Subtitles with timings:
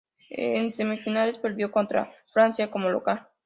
[0.31, 3.27] En semifinales perdió contra Francia como local.